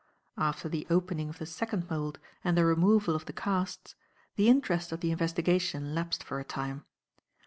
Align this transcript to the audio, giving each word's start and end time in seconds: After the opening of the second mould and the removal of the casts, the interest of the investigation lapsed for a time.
After 0.39 0.67
the 0.67 0.87
opening 0.89 1.29
of 1.29 1.37
the 1.37 1.45
second 1.45 1.87
mould 1.87 2.17
and 2.43 2.57
the 2.57 2.65
removal 2.65 3.13
of 3.13 3.25
the 3.25 3.33
casts, 3.33 3.93
the 4.35 4.49
interest 4.49 4.91
of 4.91 4.99
the 5.01 5.11
investigation 5.11 5.93
lapsed 5.93 6.23
for 6.23 6.39
a 6.39 6.43
time. 6.43 6.85